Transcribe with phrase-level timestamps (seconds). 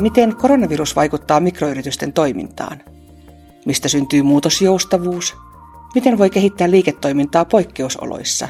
[0.00, 2.80] Miten koronavirus vaikuttaa mikroyritysten toimintaan?
[3.66, 5.36] Mistä syntyy muutosjoustavuus?
[5.94, 8.48] Miten voi kehittää liiketoimintaa poikkeusoloissa?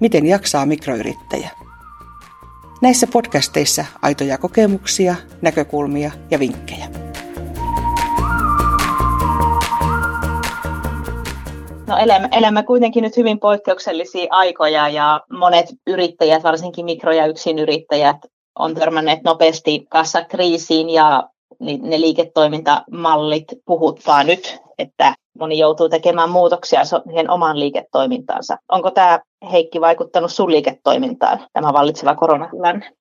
[0.00, 1.50] Miten jaksaa mikroyrittäjä?
[2.82, 6.88] Näissä podcasteissa aitoja kokemuksia, näkökulmia ja vinkkejä.
[11.86, 18.16] No elämme, elämme kuitenkin nyt hyvin poikkeuksellisia aikoja ja monet yrittäjät, varsinkin mikro- ja yksinyrittäjät,
[18.58, 21.28] on törmänneet nopeasti kassakriisiin ja
[21.60, 28.56] ne liiketoimintamallit puhuttaa nyt, että moni joutuu tekemään muutoksia siihen omaan liiketoimintaansa.
[28.68, 29.20] Onko tämä
[29.52, 32.92] Heikki vaikuttanut sun liiketoimintaan, tämä vallitseva koronatilanne?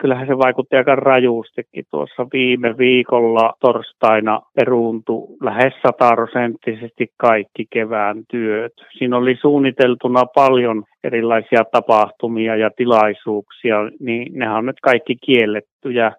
[0.00, 1.84] Kyllähän se vaikutti aika rajuustikin.
[1.90, 8.72] Tuossa viime viikolla torstaina peruuntu lähes sataprosenttisesti kaikki kevään työt.
[8.98, 16.12] Siinä oli suunniteltuna paljon erilaisia tapahtumia ja tilaisuuksia, niin nehän on nyt kaikki kiellettyjä,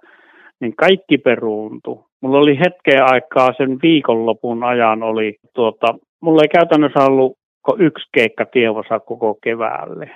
[0.60, 2.06] niin kaikki peruuntu.
[2.22, 5.88] Mulla oli hetkeä aikaa sen viikonlopun ajan oli tuota,
[6.22, 7.38] mulla ei käytännössä ollut
[7.80, 10.10] yksi keikka tievossa koko keväälle.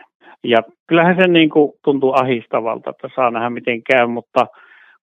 [0.44, 4.48] Ja kyllähän se niin kuin tuntuu ahistavalta, että saa nähdä miten käy, mutta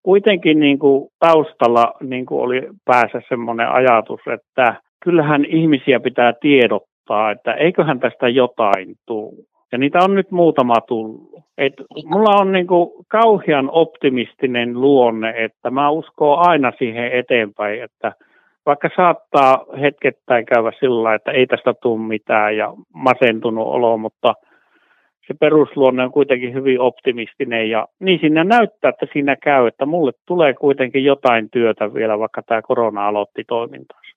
[0.03, 7.30] kuitenkin niin kuin taustalla niin kuin oli päässä semmoinen ajatus, että kyllähän ihmisiä pitää tiedottaa,
[7.30, 9.33] että eiköhän tästä jotain tule.
[9.72, 11.30] Ja niitä on nyt muutama tullut.
[11.58, 11.73] Et
[12.05, 18.12] mulla on niin kuin kauhean optimistinen luonne, että mä uskon aina siihen eteenpäin, että
[18.67, 24.34] vaikka saattaa hetkettäin käydä sillä että ei tästä tule mitään ja masentunut olo, mutta–
[25.29, 30.12] se perusluonne on kuitenkin hyvin optimistinen ja niin sinne näyttää, että siinä käy, että mulle
[30.27, 34.09] tulee kuitenkin jotain työtä vielä, vaikka tämä korona aloitti toimintansa.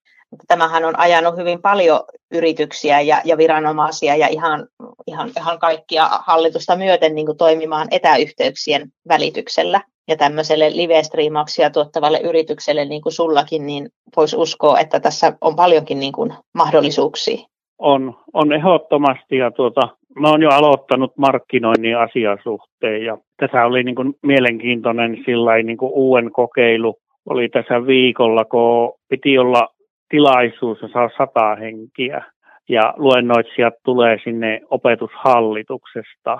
[0.48, 2.00] Tämähän on ajanut hyvin paljon
[2.31, 4.68] yrityksiä ja, ja viranomaisia ja ihan,
[5.08, 9.81] ihan, ihan kaikkia hallitusta myöten niin kuin toimimaan etäyhteyksien välityksellä.
[10.08, 16.00] Ja tämmöiselle live-striimauksia tuottavalle yritykselle, niin kuin sullakin, niin voisi uskoa, että tässä on paljonkin
[16.00, 17.47] niin kuin mahdollisuuksia.
[17.84, 19.81] On, on ehdottomasti ja tuota,
[20.19, 25.91] mä oon jo aloittanut markkinoinnin asiasuhteen ja tässä oli niin kuin mielenkiintoinen sillä niin kuin
[25.96, 26.96] uuden kokeilu.
[27.30, 29.68] Oli tässä viikolla, kun piti olla
[30.09, 32.24] tilaisuus ja saa sata henkiä
[32.70, 36.38] ja luennoitsijat tulee sinne opetushallituksesta.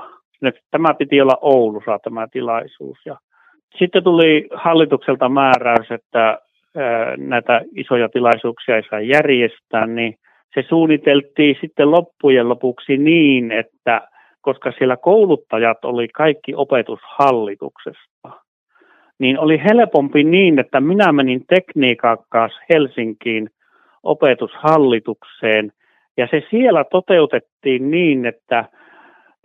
[0.72, 3.18] Tämä piti olla Oulussa tämä tilaisuus ja
[3.80, 6.40] sitten tuli hallitukselta määräys, että
[7.18, 10.16] näitä isoja tilaisuuksia ei saa järjestää, niin
[10.54, 14.02] se suunniteltiin sitten loppujen lopuksi niin, että
[14.42, 18.30] koska siellä kouluttajat oli kaikki opetushallituksesta,
[19.20, 23.50] niin oli helpompi niin, että minä menin tekniikan kanssa Helsinkiin
[24.04, 25.72] opetushallitukseen,
[26.18, 28.66] ja se siellä toteutettiin niin, että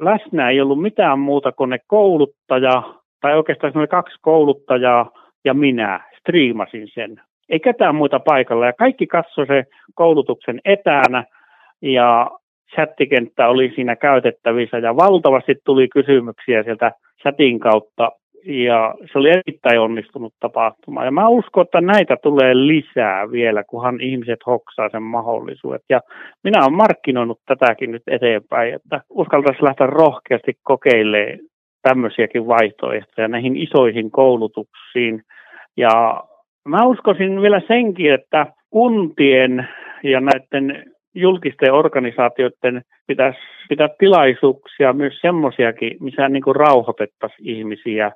[0.01, 2.83] läsnä ei ollut mitään muuta kuin ne kouluttaja,
[3.21, 5.11] tai oikeastaan ne kaksi kouluttajaa
[5.45, 8.67] ja minä striimasin sen ei ketään muita paikalla.
[8.67, 9.65] Ja kaikki katsoi se
[9.95, 11.25] koulutuksen etänä
[11.83, 12.31] ja
[12.75, 16.93] chattikenttä oli siinä käytettävissä ja valtavasti tuli kysymyksiä sieltä
[17.23, 18.11] chatin kautta
[18.47, 21.05] ja se oli erittäin onnistunut tapahtuma.
[21.05, 25.83] Ja mä uskon, että näitä tulee lisää vielä, kunhan ihmiset hoksaa sen mahdollisuudet.
[25.89, 26.01] Ja
[26.45, 31.39] minä olen markkinoinut tätäkin nyt eteenpäin, että uskaltaisi lähteä rohkeasti kokeilemaan
[31.83, 35.23] tämmöisiäkin vaihtoehtoja näihin isoihin koulutuksiin.
[35.77, 36.25] Ja
[36.67, 39.69] Mä uskoisin vielä senkin, että kuntien
[40.03, 43.39] ja näiden julkisten organisaatioiden pitäisi
[43.69, 48.13] pitää tilaisuuksia, myös semmoisiakin, missä niin kuin rauhoitettaisiin ihmisiä,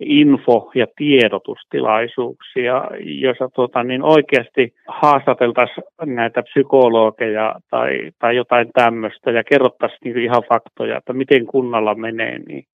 [0.00, 9.44] info- ja tiedotustilaisuuksia, joissa tuota, niin oikeasti haastateltaisiin näitä psykologeja tai, tai jotain tämmöistä ja
[9.44, 12.38] kerrottaisiin niin ihan faktoja, että miten kunnalla menee.
[12.38, 12.64] Niin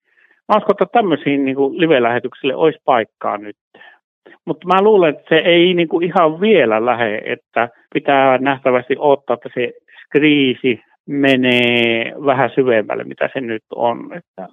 [0.48, 3.56] mä uskon, että tämmöisiin niin live-lähetyksille olisi paikkaa nyt.
[4.44, 9.34] Mutta mä luulen, että se ei niin kuin ihan vielä lähde, että pitää nähtävästi odottaa,
[9.34, 9.72] että se
[10.10, 14.48] kriisi menee vähän syvemmälle, mitä se nyt on, että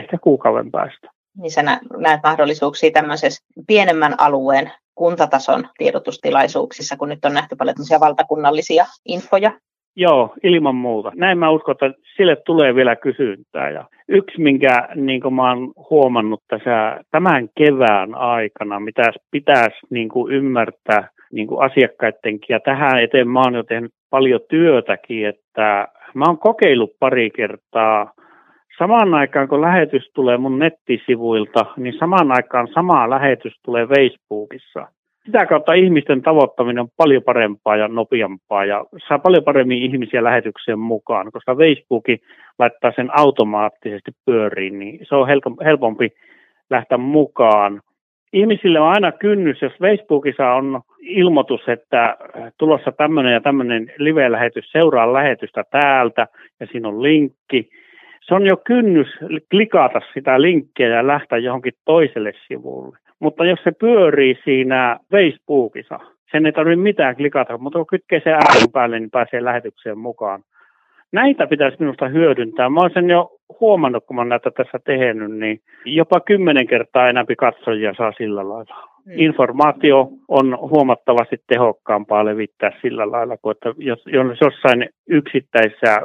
[0.00, 1.08] ehkä kuukauden päästä.
[1.38, 8.84] Niin sä näet mahdollisuuksia tämmöisessä pienemmän alueen kuntatason tiedotustilaisuuksissa, kun nyt on nähty paljon valtakunnallisia
[9.06, 9.52] infoja
[9.96, 11.12] Joo, ilman muuta.
[11.14, 13.70] Näin mä uskon, että sille tulee vielä kysyntää.
[13.70, 21.08] Ja yksi, minkä niin mä oon huomannut tässä tämän kevään aikana, mitä pitäisi niin ymmärtää
[21.32, 26.92] niin asiakkaidenkin, ja tähän eteen mä oon jo tehnyt paljon työtäkin, että mä oon kokeillut
[27.00, 28.12] pari kertaa
[28.78, 34.86] Samaan aikaan, kun lähetys tulee mun nettisivuilta, niin samaan aikaan sama lähetys tulee Facebookissa
[35.26, 40.78] sitä kautta ihmisten tavoittaminen on paljon parempaa ja nopeampaa ja saa paljon paremmin ihmisiä lähetykseen
[40.78, 42.04] mukaan, koska Facebook
[42.58, 45.28] laittaa sen automaattisesti pyöriin, niin se on
[45.64, 46.08] helpompi
[46.70, 47.80] lähteä mukaan.
[48.32, 52.16] ihmisille on aina kynnys, jos Facebookissa on ilmoitus, että
[52.58, 56.26] tulossa tämmöinen ja tämmöinen live-lähetys, seuraa lähetystä täältä
[56.60, 57.68] ja siinä on linkki.
[58.20, 59.08] Se on jo kynnys
[59.50, 62.98] klikata sitä linkkiä ja lähteä johonkin toiselle sivulle.
[63.24, 65.98] Mutta jos se pyörii siinä Facebookissa,
[66.32, 70.42] sen ei tarvitse mitään klikata, mutta kun kytkee se äänen päälle, niin pääsee lähetykseen mukaan.
[71.12, 72.68] Näitä pitäisi minusta hyödyntää.
[72.68, 73.30] Mä olen sen jo
[73.60, 78.88] huomannut, kun mä näitä tässä tehnyt, niin jopa kymmenen kertaa enempi katsojia saa sillä lailla.
[79.04, 79.12] Hmm.
[79.16, 86.00] Informaatio on huomattavasti tehokkaampaa levittää sillä lailla, kuin että jos, jos jossain yksittäisissä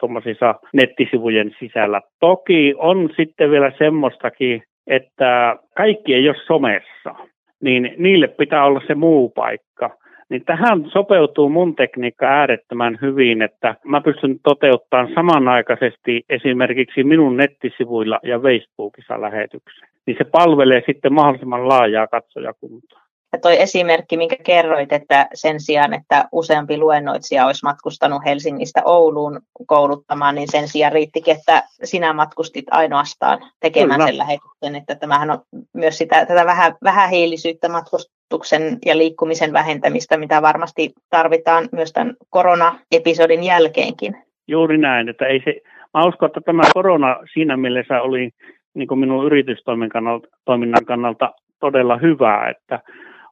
[0.00, 2.00] tuommoisissa nettisivujen sisällä.
[2.20, 7.14] Toki on sitten vielä semmoistakin, että kaikki ei ole somessa,
[7.62, 9.90] niin niille pitää olla se muu paikka.
[10.28, 18.20] Niin tähän sopeutuu mun tekniikka äärettömän hyvin, että mä pystyn toteuttamaan samanaikaisesti esimerkiksi minun nettisivuilla
[18.22, 19.88] ja Facebookissa lähetyksen.
[20.06, 23.01] Niin se palvelee sitten mahdollisimman laajaa katsojakuntaa.
[23.32, 29.40] Ja toi esimerkki, minkä kerroit, että sen sijaan, että useampi luennoitsija olisi matkustanut Helsingistä Ouluun
[29.66, 34.06] kouluttamaan, niin sen sijaan riittikin, että sinä matkustit ainoastaan tekemään Kyllä.
[34.06, 34.76] sen lähetyksen.
[34.76, 35.38] Että tämähän on
[35.72, 43.44] myös sitä, tätä vähän, vähähiilisyyttä matkustuksen ja liikkumisen vähentämistä, mitä varmasti tarvitaan myös tämän koronaepisodin
[43.44, 44.16] jälkeenkin.
[44.48, 45.60] Juuri näin, että ei se,
[45.94, 48.30] mä uskon, että tämä korona siinä mielessä oli
[48.74, 52.80] niin kuin minun yritystoiminnan kannalta, toiminnan kannalta todella hyvä, että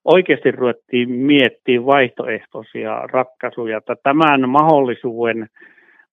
[0.05, 3.81] oikeasti ruvettiin miettimään vaihtoehtoisia ratkaisuja.
[4.03, 5.47] Tämän mahdollisuuden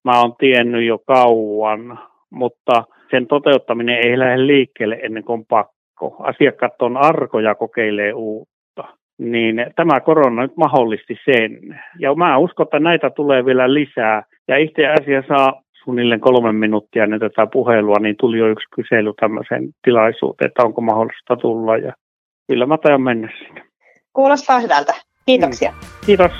[0.04, 1.98] mä oon tiennyt jo kauan,
[2.30, 6.16] mutta sen toteuttaminen ei lähde liikkeelle ennen kuin pakko.
[6.18, 8.84] Asiakkaat on arkoja kokeilee uutta.
[9.18, 11.80] Niin tämä korona nyt mahdollisti sen.
[11.98, 14.22] Ja mä uskon, että näitä tulee vielä lisää.
[14.48, 15.52] Ja itse asiassa
[15.84, 20.80] suunnilleen kolme minuuttia ennen tätä puhelua, niin tuli jo yksi kysely tämmöiseen tilaisuuteen, että onko
[20.80, 21.76] mahdollista tulla.
[21.76, 21.92] Ja
[22.46, 23.67] kyllä mä tajan mennä sinne.
[24.18, 24.94] Kuulostaa hyvältä.
[25.26, 25.70] Kiitoksia.
[25.70, 26.06] Mm.
[26.06, 26.32] Kiitos.